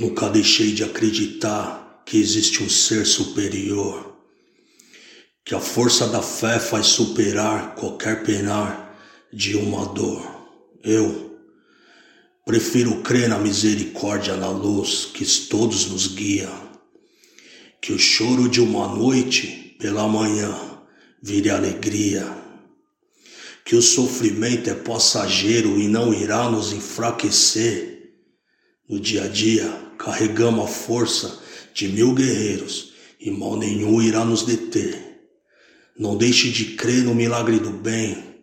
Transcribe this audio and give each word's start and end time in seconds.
Nunca 0.00 0.30
deixei 0.30 0.72
de 0.72 0.82
acreditar 0.82 2.02
que 2.06 2.16
existe 2.16 2.62
um 2.62 2.70
ser 2.70 3.04
superior, 3.04 4.16
que 5.44 5.54
a 5.54 5.60
força 5.60 6.08
da 6.08 6.22
fé 6.22 6.58
faz 6.58 6.86
superar 6.86 7.74
qualquer 7.74 8.22
penar 8.22 8.98
de 9.30 9.58
uma 9.58 9.84
dor. 9.84 10.26
Eu 10.82 11.38
prefiro 12.46 13.02
crer 13.02 13.28
na 13.28 13.38
misericórdia, 13.38 14.36
na 14.36 14.48
luz 14.48 15.04
que 15.04 15.22
todos 15.48 15.84
nos 15.90 16.06
guia, 16.06 16.50
que 17.78 17.92
o 17.92 17.98
choro 17.98 18.48
de 18.48 18.62
uma 18.62 18.88
noite 18.88 19.76
pela 19.78 20.08
manhã 20.08 20.58
vire 21.22 21.50
alegria, 21.50 22.26
que 23.66 23.76
o 23.76 23.82
sofrimento 23.82 24.70
é 24.70 24.74
passageiro 24.74 25.78
e 25.78 25.88
não 25.88 26.14
irá 26.14 26.50
nos 26.50 26.72
enfraquecer. 26.72 27.90
No 28.88 28.98
dia 28.98 29.24
a 29.24 29.28
dia, 29.28 29.89
carregamos 30.00 30.64
a 30.64 30.66
força 30.66 31.38
de 31.74 31.86
mil 31.86 32.14
guerreiros 32.14 32.94
e 33.20 33.30
mal 33.30 33.54
nenhum 33.54 34.00
irá 34.00 34.24
nos 34.24 34.44
deter. 34.44 34.98
Não 35.96 36.16
deixe 36.16 36.50
de 36.50 36.74
crer 36.74 37.04
no 37.04 37.14
milagre 37.14 37.58
do 37.58 37.70
bem, 37.70 38.40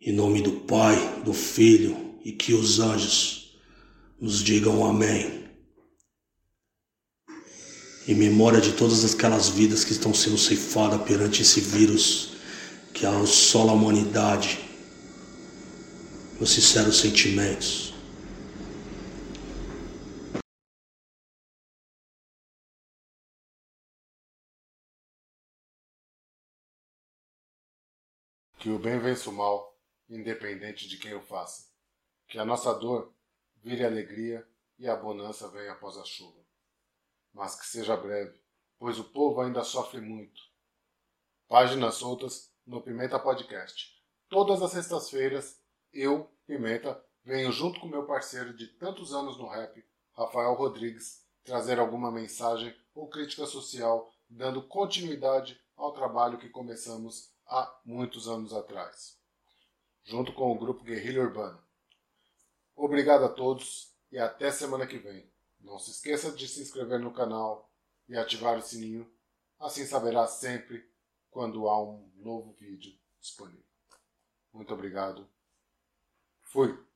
em 0.00 0.12
nome 0.12 0.42
do 0.42 0.50
Pai, 0.50 1.22
do 1.24 1.32
Filho 1.32 2.16
e 2.24 2.32
que 2.32 2.52
os 2.52 2.80
anjos 2.80 3.56
nos 4.20 4.42
digam 4.42 4.84
amém. 4.84 5.44
Em 8.08 8.16
memória 8.16 8.60
de 8.60 8.72
todas 8.72 9.04
aquelas 9.04 9.48
vidas 9.48 9.84
que 9.84 9.92
estão 9.92 10.12
sendo 10.12 10.36
ceifadas 10.36 11.02
perante 11.02 11.42
esse 11.42 11.60
vírus 11.60 12.32
que 12.92 13.06
assola 13.06 13.70
a 13.70 13.74
humanidade, 13.76 14.58
meus 16.40 16.50
sinceros 16.50 16.98
sentimentos. 16.98 17.91
Que 28.62 28.70
o 28.70 28.78
bem 28.78 28.96
vença 28.96 29.28
o 29.28 29.32
mal, 29.32 29.76
independente 30.08 30.86
de 30.86 30.96
quem 30.96 31.12
o 31.14 31.20
faça. 31.20 31.68
Que 32.28 32.38
a 32.38 32.44
nossa 32.44 32.72
dor 32.72 33.12
vire 33.56 33.84
alegria 33.84 34.48
e 34.78 34.88
a 34.88 34.94
bonança 34.94 35.48
venha 35.48 35.72
após 35.72 35.96
a 35.96 36.04
chuva. 36.04 36.40
Mas 37.34 37.58
que 37.58 37.66
seja 37.66 37.96
breve, 37.96 38.40
pois 38.78 39.00
o 39.00 39.04
povo 39.10 39.40
ainda 39.40 39.64
sofre 39.64 40.00
muito. 40.00 40.40
Páginas 41.48 41.96
soltas 41.96 42.54
no 42.64 42.80
Pimenta 42.80 43.18
Podcast. 43.18 44.00
Todas 44.28 44.62
as 44.62 44.70
sextas-feiras, 44.70 45.60
eu, 45.92 46.30
Pimenta, 46.46 47.04
venho 47.24 47.50
junto 47.50 47.80
com 47.80 47.88
meu 47.88 48.06
parceiro 48.06 48.54
de 48.54 48.68
tantos 48.68 49.12
anos 49.12 49.36
no 49.38 49.48
rap, 49.48 49.84
Rafael 50.12 50.54
Rodrigues, 50.54 51.26
trazer 51.42 51.80
alguma 51.80 52.12
mensagem 52.12 52.72
ou 52.94 53.08
crítica 53.08 53.44
social, 53.44 54.14
dando 54.30 54.62
continuidade 54.62 55.60
ao 55.74 55.92
trabalho 55.92 56.38
que 56.38 56.48
começamos 56.48 57.32
há 57.52 57.80
muitos 57.84 58.26
anos 58.28 58.54
atrás, 58.54 59.18
junto 60.04 60.32
com 60.32 60.50
o 60.50 60.58
grupo 60.58 60.82
Guerrilha 60.82 61.20
Urbana. 61.20 61.62
Obrigado 62.74 63.24
a 63.26 63.28
todos 63.28 63.94
e 64.10 64.18
até 64.18 64.50
semana 64.50 64.86
que 64.86 64.98
vem. 64.98 65.30
Não 65.60 65.78
se 65.78 65.90
esqueça 65.90 66.32
de 66.32 66.48
se 66.48 66.62
inscrever 66.62 66.98
no 66.98 67.12
canal 67.12 67.70
e 68.08 68.16
ativar 68.16 68.56
o 68.56 68.62
sininho, 68.62 69.12
assim 69.60 69.84
saberá 69.84 70.26
sempre 70.26 70.90
quando 71.30 71.68
há 71.68 71.80
um 71.80 72.10
novo 72.16 72.52
vídeo 72.54 72.98
disponível. 73.20 73.62
Muito 74.50 74.72
obrigado. 74.72 75.28
Fui! 76.44 76.91